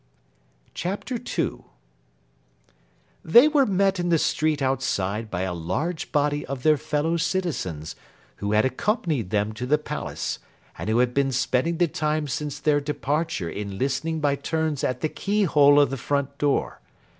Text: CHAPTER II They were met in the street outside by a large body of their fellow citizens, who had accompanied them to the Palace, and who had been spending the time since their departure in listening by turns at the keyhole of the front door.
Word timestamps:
CHAPTER 0.73 1.17
II 1.37 1.59
They 3.23 3.47
were 3.47 3.67
met 3.67 3.99
in 3.99 4.09
the 4.09 4.17
street 4.17 4.59
outside 4.59 5.29
by 5.29 5.41
a 5.41 5.53
large 5.53 6.11
body 6.11 6.43
of 6.47 6.63
their 6.63 6.77
fellow 6.79 7.17
citizens, 7.17 7.95
who 8.37 8.53
had 8.53 8.65
accompanied 8.65 9.29
them 9.29 9.53
to 9.53 9.67
the 9.67 9.77
Palace, 9.77 10.39
and 10.75 10.89
who 10.89 10.97
had 10.97 11.13
been 11.13 11.31
spending 11.31 11.77
the 11.77 11.87
time 11.87 12.27
since 12.27 12.57
their 12.57 12.81
departure 12.81 13.47
in 13.47 13.77
listening 13.77 14.19
by 14.21 14.35
turns 14.37 14.83
at 14.83 15.01
the 15.01 15.09
keyhole 15.09 15.79
of 15.79 15.91
the 15.91 15.97
front 15.97 16.35
door. 16.39 16.81